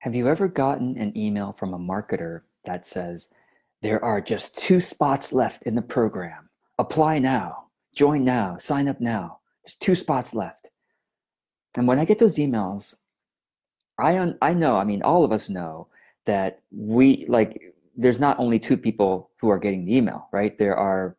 [0.00, 3.30] Have you ever gotten an email from a marketer that says,
[3.82, 6.48] There are just two spots left in the program.
[6.78, 7.64] Apply now,
[7.94, 9.40] join now, sign up now.
[9.64, 10.68] There's two spots left.
[11.76, 12.94] And when I get those emails,
[13.98, 15.88] I, un- I know, I mean, all of us know
[16.26, 17.60] that we, like,
[17.96, 20.56] there's not only two people who are getting the email, right?
[20.56, 21.16] There are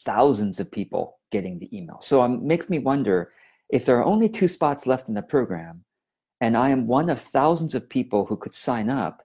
[0.00, 1.98] thousands of people getting the email.
[2.02, 3.32] So it makes me wonder
[3.70, 5.82] if there are only two spots left in the program,
[6.40, 9.22] and I am one of thousands of people who could sign up,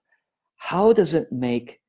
[0.57, 1.81] how does it make,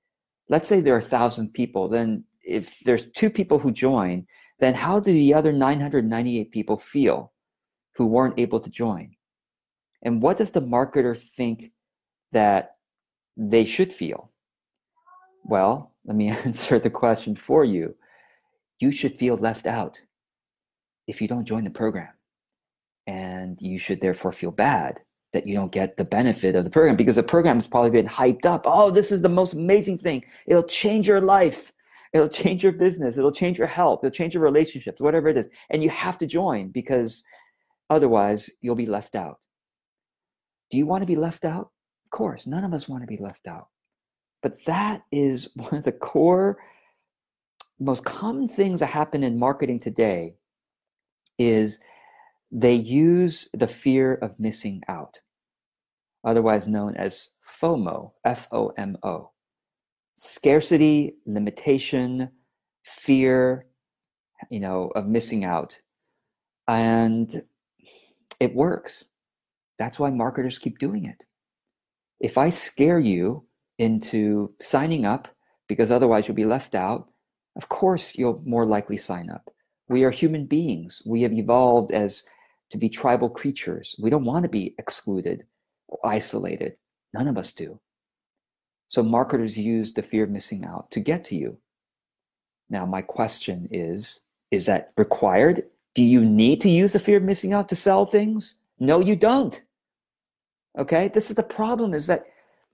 [0.49, 4.27] let's say there are a thousand people, then if there's two people who join,
[4.59, 7.33] then how do the other 998 people feel
[7.95, 9.15] who weren't able to join?
[10.03, 11.71] And what does the marketer think
[12.33, 12.77] that
[13.37, 14.33] they should feel?
[15.45, 17.95] Well, let me answer the question for you.
[18.81, 20.01] You should feel left out
[21.07, 22.09] if you don't join the program.
[23.07, 25.01] And you should therefore feel bad
[25.33, 28.07] that you don't get the benefit of the program because the program has probably been
[28.07, 28.63] hyped up.
[28.67, 30.25] Oh, this is the most amazing thing.
[30.47, 31.73] It'll change your life.
[32.13, 33.17] It'll change your business.
[33.17, 34.01] It'll change your health.
[34.03, 35.49] It'll change your relationships, whatever it is.
[35.71, 37.23] And you have to join because
[37.89, 39.39] otherwise you'll be left out.
[40.71, 41.71] Do you want to be left out?
[42.05, 43.69] Of course, none of us want to be left out.
[44.43, 46.59] But that is one of the core,
[47.81, 50.35] most common things that happen in marketing today
[51.39, 51.79] is
[52.53, 55.19] they use the fear of missing out,
[56.23, 59.31] otherwise known as FOMO, F O M O.
[60.17, 62.29] Scarcity, limitation,
[62.85, 63.67] fear,
[64.51, 65.81] you know, of missing out.
[66.69, 67.43] And
[68.39, 69.07] it works.
[69.79, 71.25] That's why marketers keep doing it.
[72.21, 73.47] If I scare you
[73.79, 75.29] into signing up
[75.69, 77.09] because otherwise you'll be left out,
[77.57, 79.51] of course you'll more likely sign up.
[79.89, 81.03] We are human beings.
[81.07, 82.23] We have evolved as
[82.73, 83.95] to be tribal creatures.
[83.99, 85.47] We don't want to be excluded
[85.89, 86.77] or isolated.
[87.15, 87.79] None of us do.
[88.89, 91.59] So marketers use the fear of missing out to get to you.
[92.71, 95.63] Now, my question is is that required?
[95.95, 98.57] Do you need to use the fear of missing out to sell things?
[98.79, 99.63] No, you don't.
[100.79, 101.09] Okay?
[101.09, 102.27] This is the problem is that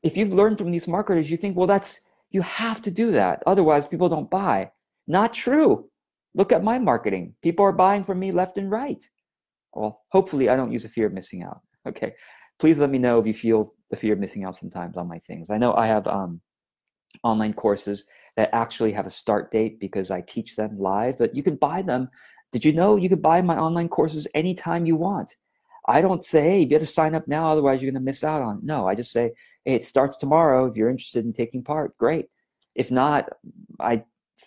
[0.03, 2.01] if you've learned from these marketers, you think, well, that's,
[2.31, 3.43] you have to do that.
[3.47, 4.71] Otherwise, people don't buy.
[5.07, 5.89] Not true.
[6.35, 7.35] Look at my marketing.
[7.43, 9.09] People are buying from me left and right.
[9.73, 11.61] Well, hopefully, I don't use a fear of missing out.
[11.87, 12.15] Okay.
[12.59, 15.19] Please let me know if you feel the fear of missing out sometimes on my
[15.19, 15.51] things.
[15.51, 16.41] I know I have um,
[17.23, 18.05] online courses
[18.37, 21.83] that actually have a start date because I teach them live, but you can buy
[21.83, 22.09] them.
[22.53, 25.37] Did you know you can buy my online courses anytime you want?
[25.87, 28.43] I don't say, hey, you better sign up now, otherwise you're going to miss out
[28.43, 28.59] on.
[28.59, 28.65] It.
[28.65, 29.33] No, I just say,
[29.65, 30.67] hey, it starts tomorrow.
[30.67, 32.27] If you're interested in taking part, great.
[32.75, 33.29] If not,
[33.81, 34.05] I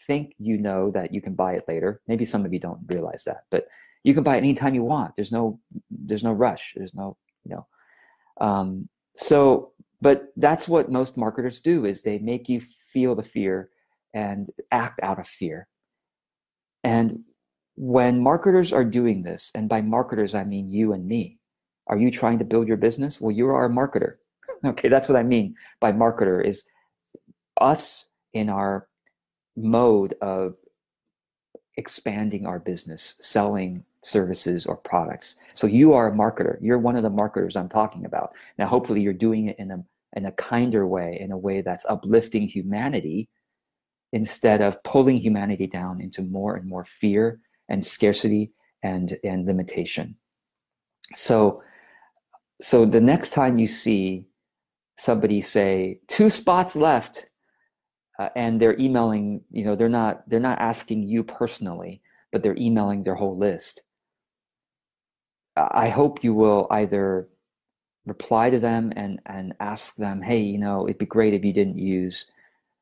[0.08, 2.02] think you know that you can buy it later.
[2.08, 3.68] Maybe some of you don't realize that, but
[4.04, 5.16] you can buy it anytime you want.
[5.16, 6.74] There's no, there's no rush.
[6.76, 7.68] There's no, you know.
[8.40, 13.70] Um, so, but that's what most marketers do is they make you feel the fear
[14.14, 15.68] and act out of fear.
[16.84, 17.20] And
[17.76, 21.38] when marketers are doing this, and by marketers, I mean you and me,
[21.88, 23.22] are you trying to build your business?
[23.22, 24.16] Well, you are a marketer.
[24.64, 26.66] Okay, that's what I mean by marketer is
[27.60, 28.88] us in our
[29.56, 30.54] mode of
[31.78, 35.36] expanding our business, selling services or products.
[35.54, 36.58] So you are a marketer.
[36.62, 38.34] You're one of the marketers I'm talking about.
[38.58, 39.84] Now, hopefully, you're doing it in a
[40.16, 43.30] in a kinder way, in a way that's uplifting humanity,
[44.14, 48.52] instead of pulling humanity down into more and more fear and scarcity
[48.84, 50.16] and and limitation
[51.16, 51.62] so
[52.60, 54.28] so the next time you see
[54.98, 57.28] somebody say two spots left
[58.20, 62.02] uh, and they're emailing you know they're not they're not asking you personally
[62.32, 63.84] but they're emailing their whole list
[65.56, 67.28] i hope you will either
[68.06, 71.54] reply to them and and ask them hey you know it'd be great if you
[71.54, 72.26] didn't use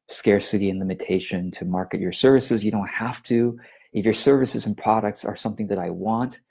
[0.07, 3.59] scarcity and limitation to market your services you don't have to
[3.93, 6.41] if your services and products are something that I want,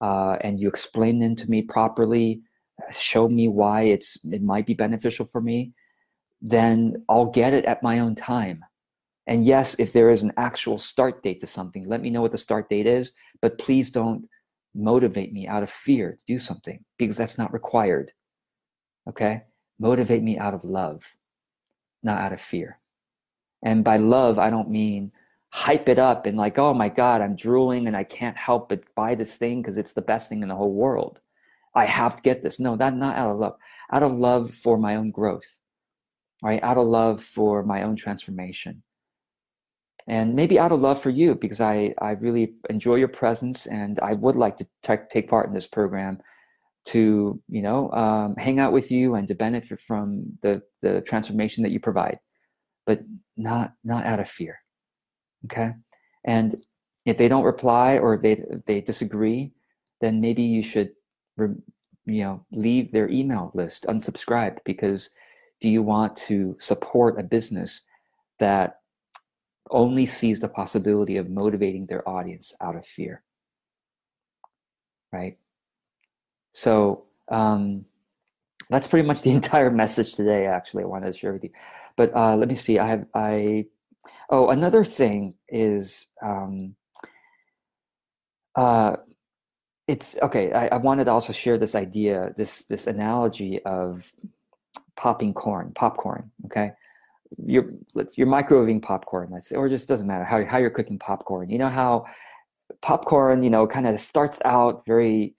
[0.00, 2.42] uh, and you explain them to me properly,
[2.92, 5.72] show me why it's it might be beneficial for me,
[6.40, 8.64] then I'll get it at my own time.
[9.26, 12.30] And yes, if there is an actual start date to something, let me know what
[12.30, 14.28] the start date is, but please don't
[14.76, 18.12] motivate me out of fear to do something because that's not required.
[19.08, 19.42] Okay?
[19.78, 21.04] Motivate me out of love,
[22.02, 22.78] not out of fear.
[23.62, 25.12] And by love, I don't mean
[25.50, 28.94] hype it up and like, oh my God, I'm drooling and I can't help but
[28.94, 31.20] buy this thing because it's the best thing in the whole world.
[31.74, 32.60] I have to get this.
[32.60, 33.56] No, that not out of love.
[33.92, 35.58] Out of love for my own growth.
[36.42, 36.62] Right?
[36.62, 38.82] Out of love for my own transformation.
[40.08, 43.98] And maybe out of love for you because I, I really enjoy your presence and
[44.00, 46.20] I would like to t- take part in this program
[46.86, 51.64] to you know um, hang out with you and to benefit from the the transformation
[51.64, 52.20] that you provide.
[52.86, 53.00] But
[53.36, 54.60] not not out of fear
[55.46, 55.72] okay?
[56.24, 56.56] And
[57.04, 59.52] if they don't reply or if they they disagree
[60.00, 60.90] then maybe you should
[61.38, 65.10] you know leave their email list unsubscribed because
[65.60, 67.82] do you want to support a business
[68.38, 68.80] that
[69.70, 73.22] only sees the possibility of motivating their audience out of fear
[75.12, 75.38] right
[76.52, 77.84] so um,
[78.70, 80.46] that's pretty much the entire message today.
[80.46, 81.50] Actually, I wanted to share with you.
[81.96, 82.78] But uh, let me see.
[82.78, 83.66] I have I.
[84.30, 86.06] Oh, another thing is.
[86.22, 86.74] Um,
[88.54, 88.96] uh,
[89.86, 90.52] it's okay.
[90.52, 94.10] I, I wanted to also share this idea, this this analogy of
[94.96, 96.30] popping corn, popcorn.
[96.46, 96.72] Okay,
[97.38, 97.72] you're
[98.16, 99.28] you're microwaving popcorn.
[99.30, 101.50] Let's say, or just doesn't matter how how you're cooking popcorn.
[101.50, 102.06] You know how
[102.82, 105.34] popcorn, you know, kind of starts out very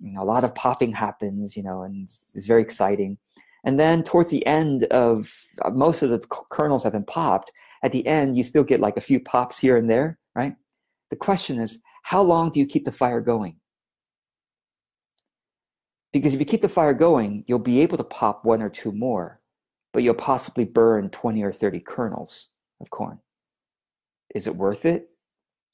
[0.00, 3.18] you know, a lot of popping happens, you know, and it's, it's very exciting.
[3.64, 5.30] And then towards the end of
[5.62, 7.52] uh, most of the kernels have been popped.
[7.82, 10.54] At the end, you still get like a few pops here and there, right?
[11.10, 13.56] The question is, how long do you keep the fire going?
[16.12, 18.92] Because if you keep the fire going, you'll be able to pop one or two
[18.92, 19.39] more,
[19.92, 22.48] but you'll possibly burn 20 or 30 kernels
[22.80, 23.18] of corn.
[24.34, 25.10] Is it worth it?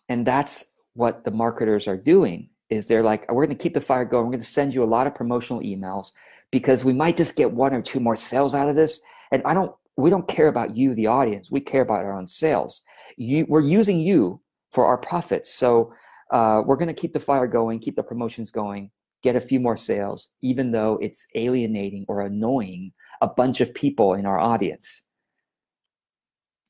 [0.09, 0.65] And that's
[0.95, 4.25] what the marketers are doing is they're like, we're going to keep the fire going.
[4.25, 6.13] We're going to send you a lot of promotional emails
[6.51, 9.01] because we might just get one or two more sales out of this.
[9.31, 11.51] And I don't, we don't care about you, the audience.
[11.51, 12.83] We care about our own sales.
[13.17, 14.41] You, we're using you
[14.71, 15.53] for our profits.
[15.53, 15.93] So
[16.33, 18.91] uh, we're going to keep the fire going, keep the promotions going,
[19.26, 24.14] get a few more sales, even though it's alienating or annoying a bunch of people
[24.14, 25.02] in our audience.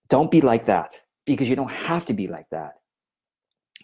[0.09, 2.75] Don't be like that because you don't have to be like that.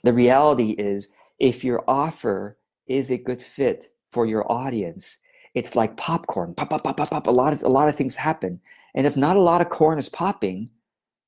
[0.05, 1.09] The reality is
[1.39, 5.19] if your offer is a good fit for your audience,
[5.55, 6.55] it's like popcorn.
[6.55, 7.27] Pop, pop, pop, pop, pop.
[7.27, 8.59] A lot of a lot of things happen.
[8.95, 10.71] And if not a lot of corn is popping,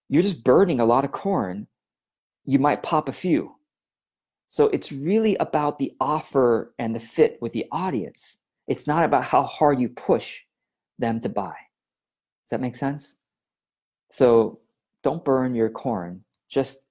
[0.08, 1.66] you're just burning a lot of corn.
[2.46, 3.54] You might pop a few.
[4.54, 8.38] So it's really about the offer and the fit with the audience.
[8.68, 10.42] It's not about how hard you push
[10.96, 11.56] them to buy.
[12.44, 13.16] Does that make sense?
[14.10, 14.60] So
[15.02, 16.22] don't burn your corn.
[16.48, 16.84] Just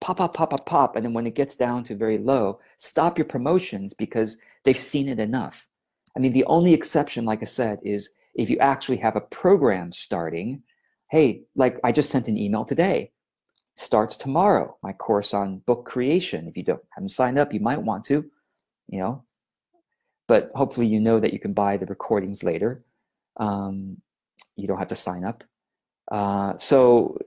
[0.00, 0.96] pop, pop, pop, pop, pop.
[0.96, 5.08] And then when it gets down to very low, stop your promotions because they've seen
[5.08, 5.68] it enough.
[6.16, 9.92] I mean, the only exception, like I said, is if you actually have a program
[9.92, 10.60] starting.
[11.08, 13.12] Hey, like I just sent an email today.
[13.76, 16.48] Starts tomorrow, my course on book creation.
[16.48, 18.24] If you don't haven't signed up, you might want to,
[18.88, 19.22] you know.
[20.28, 22.84] But hopefully you know that you can buy the recordings later.
[23.36, 23.98] Um,
[24.56, 25.44] you don't have to sign up.
[26.10, 27.18] Uh, so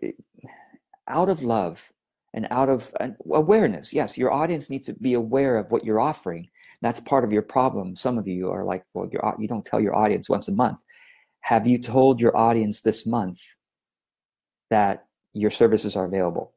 [1.07, 1.91] out of love,
[2.33, 2.93] and out of
[3.31, 3.93] awareness.
[3.93, 6.47] Yes, your audience needs to be aware of what you're offering.
[6.81, 7.95] That's part of your problem.
[7.95, 10.79] Some of you are like, well, you you don't tell your audience once a month.
[11.41, 13.41] Have you told your audience this month
[14.69, 16.53] that your services are available?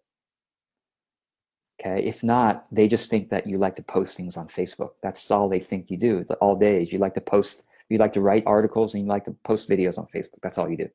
[1.80, 4.90] Okay, if not, they just think that you like to post things on Facebook.
[5.02, 6.24] That's all they think you do.
[6.40, 9.24] All day is you like to post, you like to write articles, and you like
[9.24, 10.40] to post videos on Facebook.
[10.42, 10.88] That's all you do.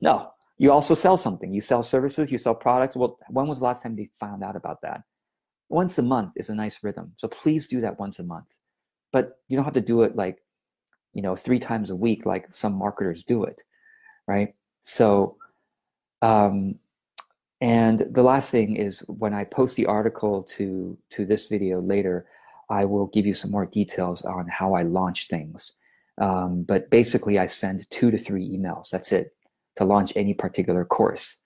[0.00, 1.52] No, you also sell something.
[1.52, 2.96] You sell services, you sell products.
[2.96, 5.02] Well, when was the last time they found out about that?
[5.68, 7.12] Once a month is a nice rhythm.
[7.16, 8.46] So please do that once a month.
[9.12, 10.38] But you don't have to do it like,
[11.12, 13.62] you know, three times a week like some marketers do it,
[14.26, 14.54] right?
[14.80, 15.36] So,
[16.22, 16.76] um,
[17.60, 22.26] and the last thing is when I post the article to to this video later,
[22.70, 25.72] I will give you some more details on how I launch things.
[26.18, 28.90] Um, but basically, I send two to three emails.
[28.90, 29.34] That's it
[29.76, 31.38] to launch any particular course.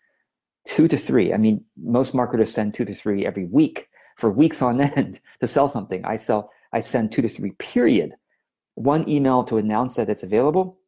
[0.65, 1.33] Two to three.
[1.33, 5.47] I mean, most marketers send two to three every week for weeks on end to
[5.47, 6.05] sell something.
[6.05, 8.15] I sell, I send two to three, period.
[8.75, 10.79] One email to announce that it's available,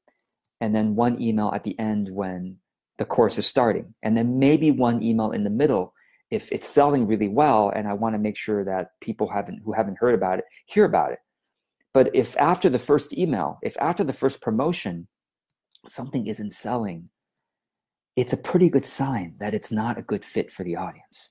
[0.60, 2.58] and then one email at the end when
[2.98, 3.94] the course is starting.
[4.02, 5.92] And then maybe one email in the middle
[6.30, 9.72] if it's selling really well and I want to make sure that people haven't who
[9.72, 11.18] haven't heard about it hear about it.
[11.94, 15.08] But if after the first email, if after the first promotion,
[15.86, 17.08] something isn't selling,
[18.16, 21.30] it's a pretty good sign that it's not a good fit for the audience.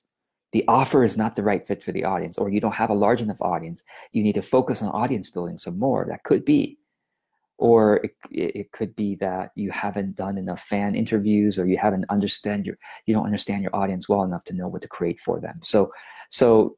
[0.52, 2.94] The offer is not the right fit for the audience, or you don't have a
[2.94, 3.82] large enough audience.
[4.12, 6.06] You need to focus on audience building some more.
[6.08, 6.78] That could be.
[7.58, 12.04] Or it, it could be that you haven't done enough fan interviews, or you haven't
[12.10, 15.40] understand your you don't understand your audience well enough to know what to create for
[15.40, 15.60] them.
[15.62, 15.90] So,
[16.28, 16.76] so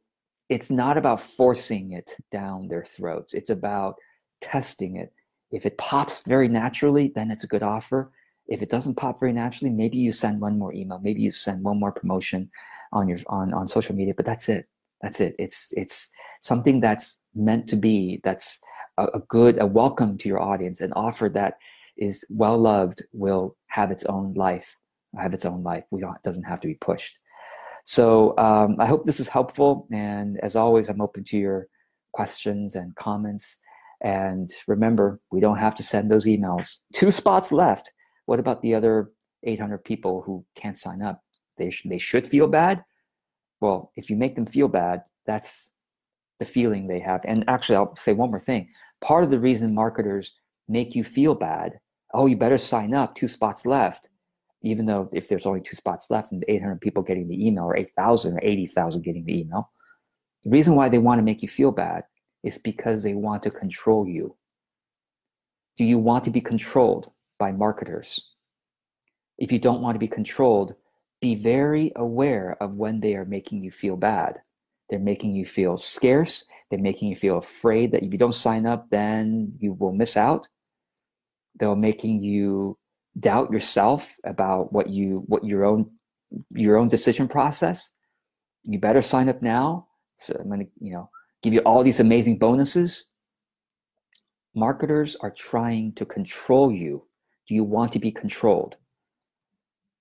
[0.49, 3.35] it's not about forcing it down their throats.
[3.35, 3.97] It's about
[4.41, 5.13] testing it.
[5.51, 8.13] If it pops very naturally, then it's a good offer.
[8.47, 11.65] If it doesn't pop very naturally, maybe you send one more email, maybe you send
[11.65, 12.51] one more promotion
[12.93, 14.67] on your on, on social media, but that's it.
[15.03, 15.35] That's it.
[15.39, 16.09] It's it's
[16.41, 18.61] something that's meant to be, that's
[18.99, 21.55] a, a good, a welcome to your audience, an offer that
[21.97, 24.77] is well loved will have its own life,
[25.19, 25.85] have its own life.
[25.91, 27.19] We don't, doesn't have to be pushed.
[27.85, 29.89] So um, I hope this is helpful.
[29.91, 31.69] And as always, I'm open to your
[32.13, 33.59] questions and comments.
[34.03, 36.77] And remember, we don't have to send those emails.
[36.93, 37.91] Two spots left.
[38.27, 39.11] What about the other
[39.45, 41.23] 800 people who can't sign up?
[41.57, 42.85] They, sh- they should feel bad.
[43.61, 45.73] Well, if you make them feel bad, that's
[46.39, 47.21] the feeling they have.
[47.25, 48.69] And actually, I'll say one more thing.
[49.01, 50.33] Part of the reason marketers
[50.69, 51.79] make you feel bad,
[52.15, 54.09] oh, you better sign up, two spots left,
[54.63, 57.77] even though if there's only two spots left and 800 people getting the email or
[57.77, 59.71] 8,000 or 80,000 getting the email,
[60.45, 62.05] the reason why they want to make you feel bad
[62.43, 64.37] is because they want to control you.
[65.77, 68.31] Do you want to be controlled by marketers?
[69.39, 70.75] If you don't want to be controlled,
[71.21, 74.41] be very aware of when they are making you feel bad.
[74.89, 76.45] They're making you feel scarce.
[76.71, 80.17] They're making you feel afraid that if you don't sign up, then you will miss
[80.17, 80.49] out.
[81.59, 82.79] They're making you
[83.19, 85.91] doubt yourself about what you what your own
[86.51, 87.91] your own decision process.
[88.65, 89.87] You better sign up now.
[90.19, 91.09] So I'm gonna, you know,
[91.43, 93.11] give you all these amazing bonuses.
[94.55, 97.07] Marketers are trying to control you.
[97.47, 98.77] Do you want to be controlled?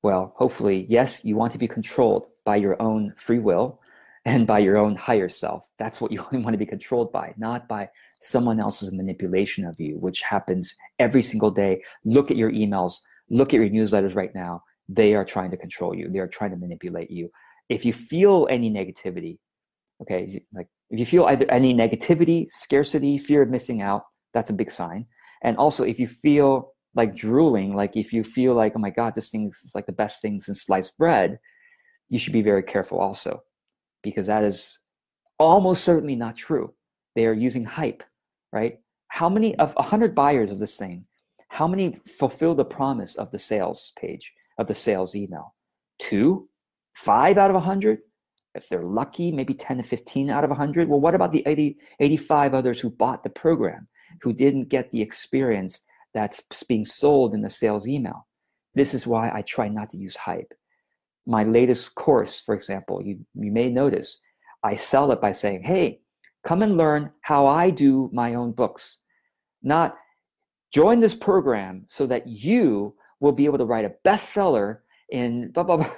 [0.04, 3.80] Well, hopefully, yes, you want to be controlled by your own free will
[4.28, 5.66] and by your own higher self.
[5.80, 7.90] That's what you only want to be controlled by, not by
[8.22, 11.82] someone else's manipulation of you, which happens every single day.
[12.04, 12.96] Look at your emails,
[13.30, 14.64] look at your newsletters right now.
[14.90, 17.32] They are trying to control you, they are trying to manipulate you.
[17.70, 19.38] If you feel any negativity,
[20.02, 24.04] okay, like if you feel either any negativity, scarcity, fear of missing out,
[24.34, 25.06] that's a big sign.
[25.42, 29.16] And also, if you feel like drooling, like if you feel like, oh my God,
[29.16, 31.40] this thing is like the best thing since sliced bread,
[32.10, 33.42] you should be very careful also,
[34.04, 34.80] because that is
[35.40, 36.74] almost certainly not true.
[37.16, 38.04] They are using hype,
[38.52, 38.80] right?
[39.10, 41.06] How many of 100 buyers of this thing,
[41.50, 45.56] how many fulfill the promise of the sales page, of the sales email?
[46.00, 46.50] Two?
[46.94, 48.00] Five out of 100?
[48.56, 50.90] If they're lucky, maybe 10 to 15 out of 100.
[50.90, 53.88] Well, what about the 80, 85 others who bought the program,
[54.22, 55.82] who didn't get the experience
[56.14, 58.28] that's being sold in the sales email?
[58.74, 60.54] This is why I try not to use hype.
[61.28, 64.18] My latest course, for example, you, you may notice,
[64.64, 66.00] I sell it by saying, hey,
[66.44, 69.00] come and learn how I do my own books.
[69.62, 69.96] Not
[70.74, 74.80] join this program so that you will be able to write a bestseller
[75.12, 75.92] in blah, blah, blah.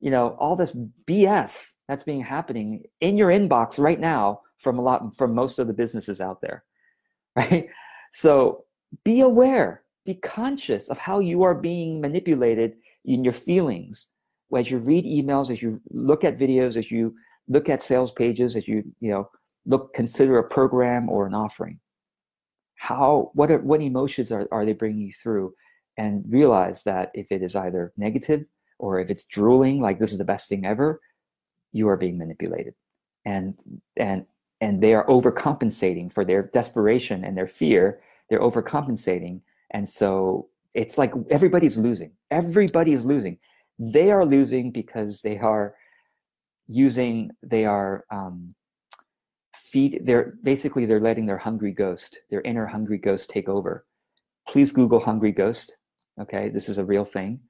[0.00, 0.76] You know, all this
[1.06, 5.66] BS that's being happening in your inbox right now from a lot from most of
[5.66, 6.64] the businesses out there
[7.36, 7.68] right
[8.12, 8.64] so
[9.04, 12.74] be aware be conscious of how you are being manipulated
[13.04, 14.08] in your feelings
[14.56, 17.14] as you read emails as you look at videos as you
[17.48, 19.28] look at sales pages as you you know
[19.66, 21.78] look consider a program or an offering
[22.82, 25.54] how what are, what emotions are, are they bringing you through?
[25.98, 28.44] And realize that if it is either negative
[28.80, 31.00] or if it's drooling like this is the best thing ever
[31.70, 32.74] you are being manipulated.
[33.24, 33.56] And
[33.96, 34.26] and
[34.60, 38.00] and they are overcompensating for their desperation and their fear.
[38.28, 39.42] They're overcompensating.
[39.70, 42.10] And so it's like everybody's losing.
[42.32, 43.38] Everybody is losing
[43.90, 45.74] they are losing because they are
[46.68, 48.54] using they are um,
[49.54, 53.84] feed they're basically they're letting their hungry ghost their inner hungry ghost take over.
[54.48, 55.76] Please google hungry ghost
[56.20, 56.48] okay?
[56.48, 57.40] This is a real thing.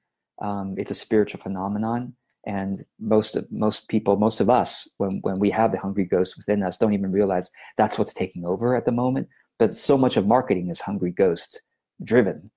[0.41, 5.39] Um, it's a spiritual phenomenon and most of most people most of us when when
[5.39, 8.83] we have the hungry ghost within us don't even realize that's what's taking over at
[8.83, 11.61] the moment but so much of marketing is hungry ghost
[12.03, 12.51] driven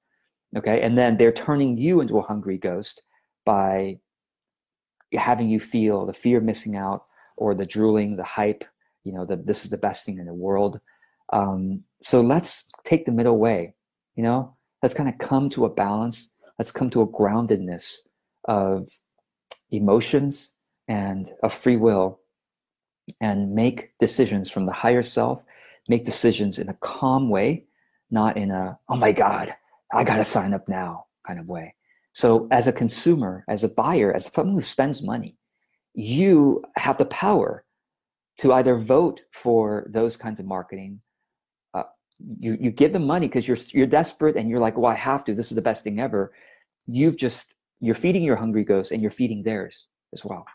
[0.57, 0.81] okay?
[0.83, 3.03] And then they're turning you into a hungry ghost
[3.47, 3.99] by
[5.15, 7.07] having you feel the fear of missing out
[7.39, 8.65] or the drooling the hype
[9.05, 10.81] you know that this is the best thing in the world.
[11.33, 13.77] Um, so let's take the middle way
[14.17, 14.57] you know?
[14.83, 16.31] Let's kind of come to a balance.
[16.59, 17.99] Let's come to a groundedness
[18.49, 18.89] of
[19.71, 20.55] emotions
[20.89, 22.21] and a free will
[23.21, 25.43] and make decisions from the higher self,
[25.89, 27.65] make decisions in a calm way,
[28.11, 29.55] not in a, oh my God,
[29.93, 31.75] I got to sign up now kind of way.
[32.17, 35.37] So, as a consumer, as a buyer, as someone who spends money,
[35.93, 37.63] you have the power
[38.39, 41.03] to either vote for those kinds of marketing.
[41.75, 41.83] Uh,
[42.39, 45.27] you, you give them money because you're, you're desperate and you're like, well, I have
[45.27, 45.35] to.
[45.35, 46.33] This is the best thing ever.
[46.87, 50.47] You've just you're feeding your hungry ghost and you're feeding theirs as well.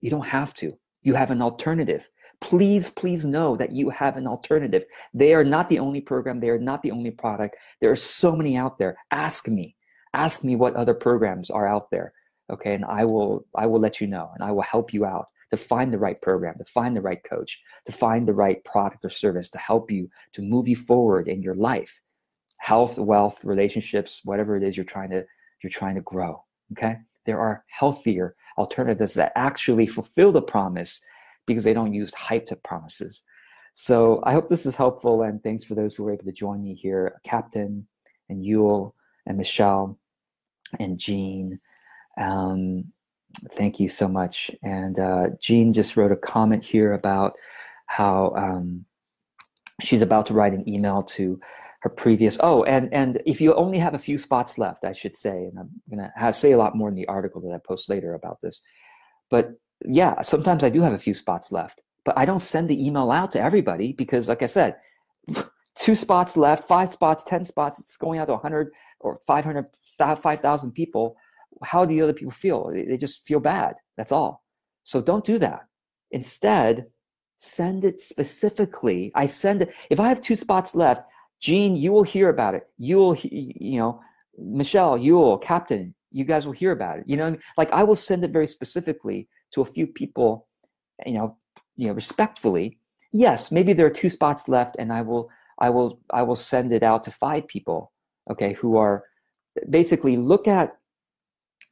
[0.00, 0.70] You don't have to.
[1.02, 2.08] You have an alternative.
[2.40, 4.84] Please, please know that you have an alternative.
[5.12, 6.38] They are not the only program.
[6.38, 7.56] They are not the only product.
[7.80, 8.96] There are so many out there.
[9.10, 9.73] Ask me.
[10.14, 12.12] Ask me what other programs are out there.
[12.50, 12.74] Okay.
[12.74, 15.56] And I will, I will let you know and I will help you out to
[15.56, 19.10] find the right program, to find the right coach, to find the right product or
[19.10, 22.00] service to help you to move you forward in your life,
[22.58, 25.24] health, wealth, relationships, whatever it is you're trying to
[25.62, 26.42] you're trying to grow.
[26.72, 31.00] Okay, there are healthier alternatives that actually fulfill the promise
[31.46, 33.22] because they don't use hyped promises.
[33.74, 36.62] So I hope this is helpful, and thanks for those who were able to join
[36.62, 37.86] me here, Captain
[38.28, 38.94] and yule
[39.26, 39.98] and Michelle
[40.80, 41.60] and Jean.
[42.18, 42.84] Um,
[43.52, 44.50] thank you so much.
[44.62, 47.34] And uh, Jean just wrote a comment here about
[47.86, 48.84] how um,
[49.82, 51.40] she's about to write an email to
[51.80, 52.38] her previous.
[52.40, 55.58] Oh, and and if you only have a few spots left, I should say, and
[55.58, 58.40] I'm gonna have, say a lot more in the article that I post later about
[58.40, 58.62] this.
[59.30, 59.52] But
[59.84, 63.10] yeah, sometimes I do have a few spots left, but I don't send the email
[63.10, 64.76] out to everybody because, like I said,
[65.76, 67.78] two spots left, five spots, ten spots.
[67.78, 69.66] It's going out to 100 or 500,
[69.98, 71.16] 5,000 people
[71.62, 72.70] how do the other people feel?
[72.72, 73.74] They just feel bad.
[73.96, 74.42] That's all.
[74.82, 75.60] So don't do that.
[76.10, 76.86] Instead,
[77.36, 79.12] send it specifically.
[79.14, 79.74] I send it.
[79.90, 81.02] If I have two spots left,
[81.40, 82.64] Jean, you will hear about it.
[82.78, 84.00] You will, you know,
[84.38, 87.04] Michelle, you will, Captain, you guys will hear about it.
[87.06, 90.48] You know, like I will send it very specifically to a few people,
[91.04, 91.36] you know,
[91.76, 92.78] you know, respectfully.
[93.12, 96.72] Yes, maybe there are two spots left, and I will, I will, I will send
[96.72, 97.92] it out to five people.
[98.30, 99.04] Okay, who are
[99.68, 100.76] basically look at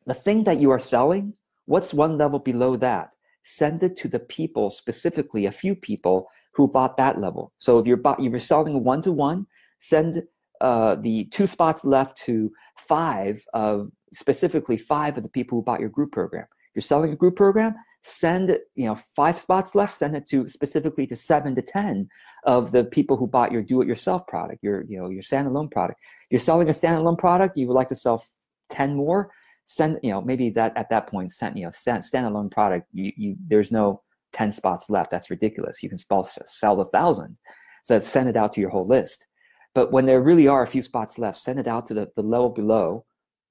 [0.06, 1.34] the thing that you are selling,
[1.66, 3.14] what's one level below that?
[3.44, 7.52] Send it to the people, specifically a few people who bought that level.
[7.58, 9.46] So if you're bought, you're selling one to one,
[9.80, 10.22] send
[10.60, 15.80] uh, the two spots left to five of specifically five of the people who bought
[15.80, 16.46] your group program.
[16.74, 21.06] You're selling a group program, send you know five spots left, send it to specifically
[21.06, 22.08] to seven to ten
[22.44, 26.00] of the people who bought your do-it-yourself product, your you know your standalone product.
[26.30, 28.24] You're selling a standalone product, you would like to sell
[28.68, 29.30] ten more
[29.64, 33.12] send you know maybe that at that point send you know stand, standalone product you,
[33.16, 35.10] you there's no 10 spots left.
[35.10, 35.82] That's ridiculous.
[35.82, 37.36] You can sell, sell a thousand.
[37.82, 39.26] So send it out to your whole list.
[39.74, 42.22] But when there really are a few spots left send it out to the, the
[42.22, 43.04] level below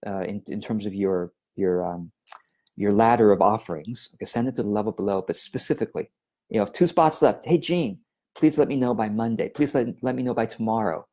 [0.06, 2.12] uh, in, in terms of your your um,
[2.82, 6.10] your ladder of offerings okay send it to the level below but specifically
[6.50, 8.00] you know two spots left hey Jean
[8.36, 11.06] please let me know by monday please let, let me know by tomorrow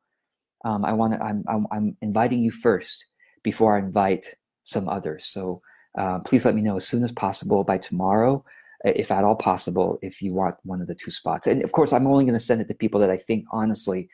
[0.65, 3.05] um, i want to I'm, I'm, I'm inviting you first
[3.43, 4.25] before i invite
[4.69, 5.25] some others.
[5.25, 5.61] So
[5.97, 8.43] uh, please let me know as soon as possible by tomorrow,
[8.85, 11.47] if at all possible, if you want one of the two spots.
[11.47, 14.07] And of course, I'm only going to send it to people that I think honestly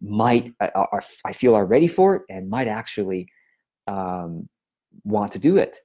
[0.00, 3.28] might uh, are, I feel are ready for it and might actually
[3.86, 4.48] um,
[5.04, 5.78] want to do it.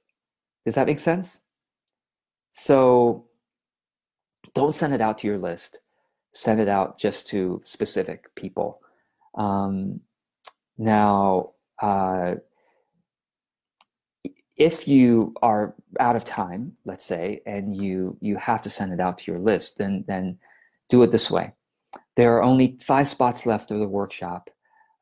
[0.68, 1.40] Does that make sense?
[2.50, 3.24] So
[4.52, 5.78] don't send it out to your list.
[6.32, 8.82] Send it out just to specific people.
[9.34, 10.00] Um,
[10.76, 12.34] now, uh,
[14.58, 19.00] if you are out of time, let's say, and you you have to send it
[19.00, 20.36] out to your list, then then
[20.90, 21.54] do it this way.
[22.14, 24.50] There are only five spots left of the workshop.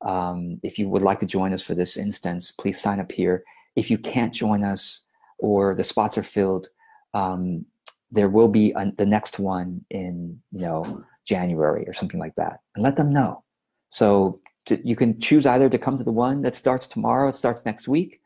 [0.03, 3.43] Um, if you would like to join us for this instance, please sign up here.
[3.75, 5.06] If you can't join us
[5.39, 6.69] or the spots are filled,
[7.15, 7.65] um,
[8.11, 12.61] there will be a, the next one in you know January or something like that,
[12.75, 13.43] and let them know.
[13.89, 17.37] So to, you can choose either to come to the one that starts tomorrow, it
[17.37, 18.21] starts next week,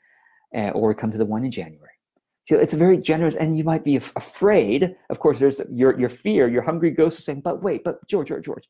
[0.55, 1.91] uh, or come to the one in January.
[2.45, 4.97] So it's a very generous, and you might be af- afraid.
[5.09, 8.29] Of course, there's your your fear, your hungry ghost is saying, "But wait, but George,
[8.29, 8.65] George, George,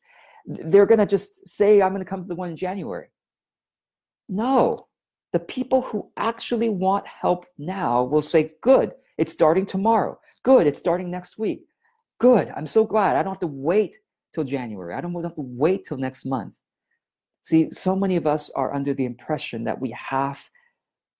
[0.45, 3.07] they're to just say I'm to come to the one in January."
[4.29, 4.87] No,
[5.31, 10.19] the people who actually want help now will say, "Good, it's starting tomorrow.
[10.43, 11.65] Good, it's starting next week.
[12.19, 13.15] Good, I'm so glad.
[13.15, 13.97] I don't have to wait
[14.33, 14.93] till January.
[14.93, 16.59] I don't have to wait till next month."
[17.43, 20.49] See, so many of us are under the impression that we have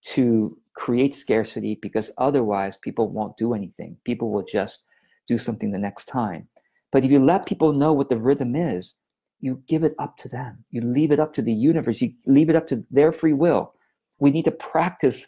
[0.04, 3.98] to create scarcity because otherwise people won't do anything.
[4.04, 4.88] People will just
[5.28, 6.48] do something the next time.
[6.92, 8.96] But if you let people know what the rhythm is,
[9.40, 10.64] you give it up to them.
[10.70, 12.02] You leave it up to the universe.
[12.02, 13.74] You leave it up to their free will.
[14.22, 15.28] We need to practice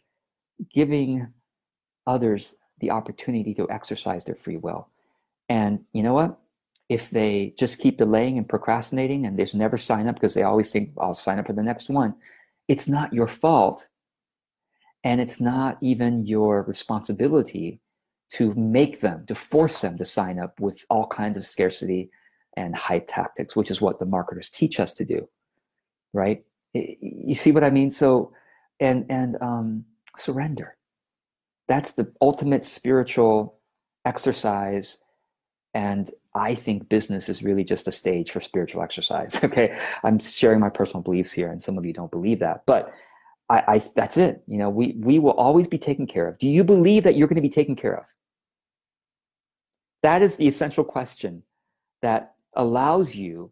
[0.72, 1.28] giving
[2.06, 4.88] others the opportunity to exercise their free will.
[5.50, 6.38] And you know what?
[6.90, 10.72] If they just keep delaying and procrastinating and there's never sign up because they always
[10.72, 12.14] think, I'll sign up for the next one,
[12.68, 13.88] it's not your fault
[15.04, 17.80] and it's not even your responsibility
[18.34, 22.12] to make them, to force them to sign up with all kinds of scarcity
[22.58, 25.28] and hype tactics, which is what the marketers teach us to do,
[26.14, 26.46] right?
[26.74, 27.90] You see what I mean?
[27.90, 28.34] So,
[28.80, 29.86] and and um,
[30.18, 30.76] surrender.
[31.68, 33.60] That's the ultimate spiritual
[34.06, 34.98] exercise,
[35.74, 39.40] and I think business is really just a stage for spiritual exercise.
[39.44, 42.94] Okay, I'm sharing my personal beliefs here, and some of you don't believe that, but
[43.50, 44.44] I, I that's it.
[44.48, 46.38] You know, we we will always be taken care of.
[46.38, 48.06] Do you believe that you're going to be taken care of?
[50.02, 51.44] That is the essential question
[52.02, 53.52] that allows you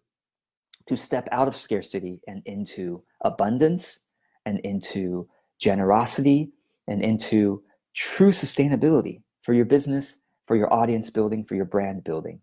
[0.86, 4.00] to step out of scarcity and into abundance
[4.46, 5.28] and into
[5.60, 6.52] generosity
[6.88, 12.40] and into true sustainability for your business, for your audience building, for your brand building.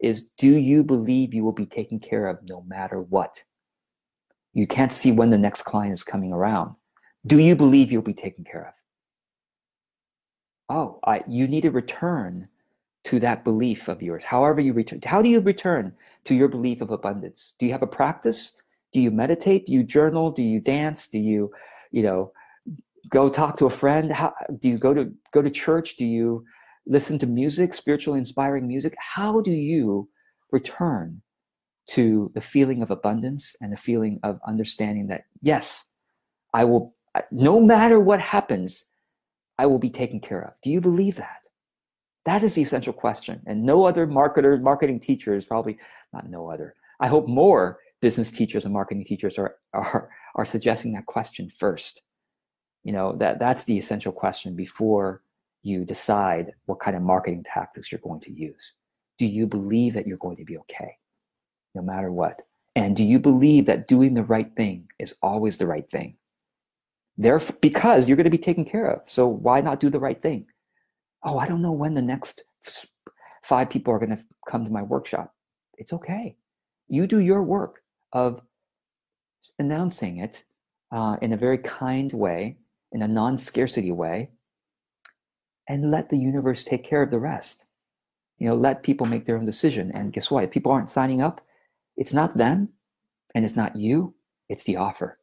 [0.00, 3.42] Is do you believe you will be taken care of no matter what?
[4.52, 6.74] You can't see when the next client is coming around.
[7.26, 8.74] Do you believe you'll be taken care of?
[10.68, 12.48] Oh, I, you need to return
[13.04, 14.24] to that belief of yours.
[14.24, 15.00] However, you return.
[15.04, 15.92] How do you return
[16.24, 17.54] to your belief of abundance?
[17.58, 18.56] Do you have a practice?
[18.92, 19.66] Do you meditate?
[19.66, 20.30] Do you journal?
[20.30, 21.08] Do you dance?
[21.08, 21.50] Do you,
[21.90, 22.32] you know,
[23.08, 24.12] go talk to a friend?
[24.12, 25.96] How do you go to go to church?
[25.96, 26.44] Do you
[26.86, 28.94] listen to music, spiritually inspiring music?
[28.98, 30.08] How do you
[30.50, 31.22] return
[31.88, 35.84] to the feeling of abundance and the feeling of understanding that yes,
[36.54, 36.94] I will
[37.30, 38.86] no matter what happens,
[39.58, 40.54] I will be taken care of.
[40.62, 41.40] Do you believe that?
[42.24, 43.42] That is the essential question.
[43.46, 45.78] And no other marketer, marketing teacher is probably
[46.12, 46.74] not no other.
[47.00, 52.02] I hope more business teachers and marketing teachers are are are suggesting that question first.
[52.84, 55.22] You know, that that's the essential question before
[55.62, 58.74] you decide what kind of marketing tactics you're going to use.
[59.18, 60.96] Do you believe that you're going to be okay
[61.74, 62.42] no matter what?
[62.74, 66.16] And do you believe that doing the right thing is always the right thing?
[67.16, 69.08] Therefore, because you're going to be taken care of.
[69.08, 70.46] So why not do the right thing?
[71.24, 72.42] oh, I don't know when the next
[73.42, 75.34] five people are going to come to my workshop.
[75.78, 76.36] It's okay.
[76.88, 78.42] You do your work of
[79.58, 80.42] announcing it
[80.90, 82.56] uh, in a very kind way,
[82.92, 84.30] in a non scarcity way,
[85.68, 87.66] and let the universe take care of the rest.
[88.38, 89.92] You know, let people make their own decision.
[89.94, 90.44] And guess what?
[90.44, 91.40] If people aren't signing up,
[91.96, 92.68] it's not them
[93.34, 94.14] and it's not you,
[94.48, 95.18] it's the offer.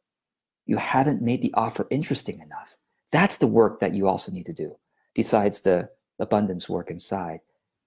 [0.66, 2.74] You haven't made the offer interesting enough.
[3.12, 4.76] That's the work that you also need to do
[5.14, 7.40] besides the abundance work inside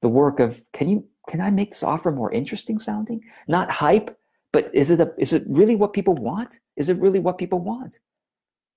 [0.03, 4.15] the work of can you can i make this offer more interesting sounding not hype
[4.53, 6.59] but is it a, is it really what people want?
[6.77, 7.99] Is it really what people want?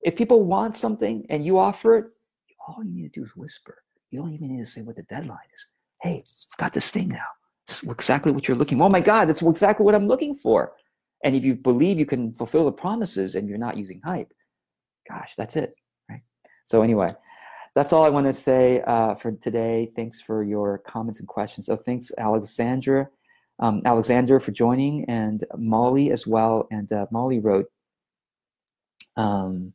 [0.00, 2.04] If people want something and you offer it
[2.66, 3.82] all you need to do is whisper.
[4.10, 5.66] You don't even need to say what the deadline is.
[6.02, 7.26] Hey i've got this thing now.
[7.68, 10.72] Is exactly what you're looking for oh my god that's exactly what i'm looking for.
[11.22, 14.32] And if you believe you can fulfill the promises and you're not using hype
[15.08, 15.74] gosh that's it
[16.08, 16.22] right?
[16.64, 17.14] So anyway
[17.76, 19.92] that's all I want to say uh, for today.
[19.94, 21.66] Thanks for your comments and questions.
[21.66, 23.06] So thanks, Alexandra,
[23.58, 26.66] um, Alexander, for joining, and Molly as well.
[26.70, 27.66] And uh, Molly wrote,
[29.16, 29.72] um,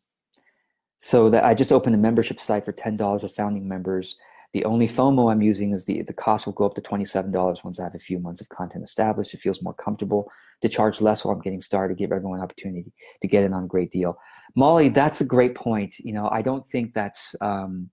[0.97, 4.15] so that I just opened a membership site for ten dollars with founding members.
[4.53, 7.31] The only FOMO I'm using is the the cost will go up to twenty seven
[7.31, 9.33] dollars once I have a few months of content established.
[9.33, 10.29] It feels more comfortable
[10.61, 12.91] to charge less while I'm getting started, give everyone an opportunity
[13.21, 14.17] to get in on a great deal.
[14.55, 15.95] Molly, that's a great point.
[15.99, 17.33] You know, I don't think that's.
[17.41, 17.89] Um,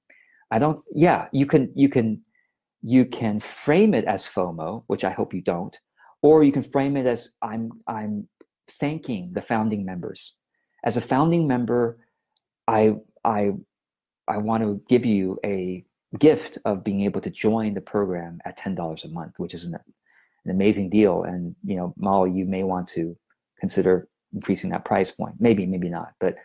[0.51, 0.81] I don't.
[0.93, 1.73] Yeah, you can.
[1.75, 2.23] You can.
[2.83, 5.79] You can frame it as FOMO, which I hope you don't,
[6.23, 7.71] or you can frame it as I'm.
[7.87, 8.29] I'm
[8.69, 10.35] thanking the founding members.
[10.85, 11.99] As a founding member,
[12.67, 12.97] I.
[13.25, 13.53] I.
[14.29, 15.85] I want to give you a
[16.19, 19.65] gift of being able to join the program at ten dollars a month, which is
[19.65, 19.75] an,
[20.45, 21.25] an amazing deal.
[21.25, 23.17] And you know, Molly, you may want to
[23.59, 25.37] consider increasing that price point.
[25.41, 26.13] Maybe, maybe not.
[26.21, 26.37] But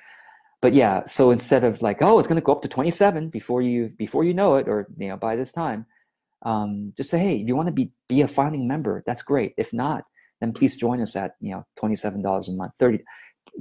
[0.61, 3.61] but yeah, so instead of like, oh, it's going to go up to 27 before
[3.61, 5.85] you before you know it, or you know by this time,
[6.43, 9.53] um, just say, hey, if you want to be be a founding member, that's great.
[9.57, 10.03] If not,
[10.41, 12.99] then please join us at you know $27 a month, 30.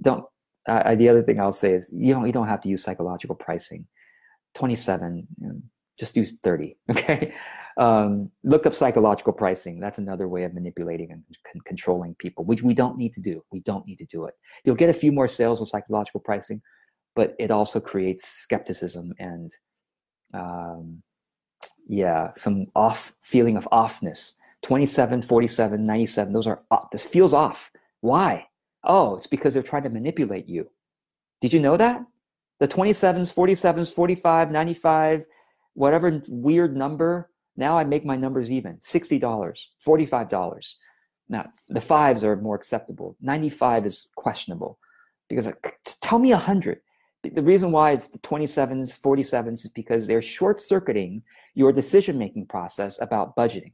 [0.00, 0.24] Don't.
[0.68, 3.34] Uh, the other thing I'll say is you don't you don't have to use psychological
[3.34, 3.86] pricing.
[4.54, 5.54] 27, you know,
[5.98, 6.76] just use 30.
[6.90, 7.34] Okay.
[7.78, 9.80] Um, look up psychological pricing.
[9.80, 11.24] That's another way of manipulating and
[11.64, 13.42] controlling people, which we don't need to do.
[13.50, 14.34] We don't need to do it.
[14.64, 16.60] You'll get a few more sales with psychological pricing,
[17.16, 19.50] but it also creates skepticism and,
[20.34, 21.02] um,
[21.88, 24.33] yeah, some off feeling of offness.
[24.62, 26.90] 27, 47, 97, those are off.
[26.90, 27.72] This feels off.
[28.01, 28.46] Why?
[28.85, 30.70] Oh, it's because they're trying to manipulate you.
[31.40, 32.05] Did you know that?
[32.61, 35.25] The 27s, 47s, 45, 95,
[35.75, 40.75] whatever weird number now I make my numbers even $60, $45.
[41.29, 43.16] Now, the fives are more acceptable.
[43.20, 44.79] 95 is questionable
[45.29, 46.81] because like, tell me 100.
[47.22, 51.22] The reason why it's the 27s, 47s is because they're short circuiting
[51.54, 53.72] your decision making process about budgeting.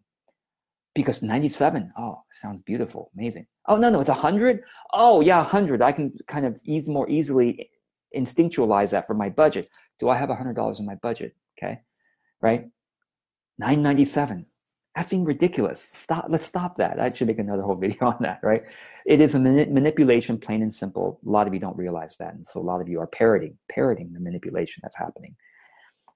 [0.94, 3.46] Because 97, oh, sounds beautiful, amazing.
[3.66, 4.62] Oh, no, no, it's 100.
[4.92, 5.80] Oh, yeah, 100.
[5.80, 7.70] I can kind of ease more easily
[8.14, 9.70] instinctualize that for my budget.
[9.98, 11.34] Do I have $100 in my budget?
[11.58, 11.80] Okay,
[12.40, 12.68] right?
[13.58, 14.46] 997
[14.98, 18.64] effing ridiculous stop let's stop that i should make another whole video on that right
[19.06, 22.34] it is a mani- manipulation plain and simple a lot of you don't realize that
[22.34, 25.34] and so a lot of you are parroting parroting the manipulation that's happening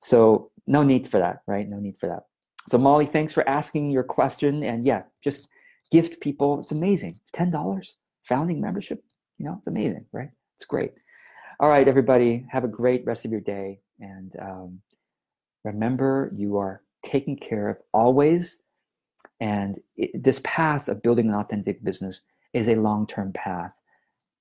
[0.01, 2.25] so no need for that right no need for that
[2.69, 4.63] so Molly, thanks for asking your question.
[4.63, 5.49] And yeah, just
[5.91, 6.61] gift people.
[6.61, 7.19] It's amazing.
[7.33, 9.03] Ten dollars founding membership.
[9.39, 10.31] You know, it's amazing, right?
[10.57, 10.93] It's great.
[11.61, 13.81] All right, everybody, have a great rest of your day.
[14.01, 14.81] And um,
[15.65, 18.62] remember, you are taken care of always.
[19.41, 22.21] And it, this path of building an authentic business
[22.53, 23.75] is a long term path.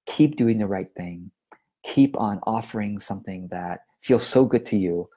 [0.06, 1.32] Keep doing the right thing.
[1.84, 5.10] Keep on offering something that feels so good to you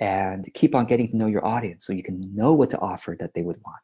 [0.00, 3.16] and keep on getting to know your audience so you can know what to offer
[3.18, 3.80] that they would want.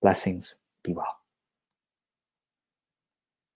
[0.00, 0.56] Blessings.
[0.84, 1.17] Be well.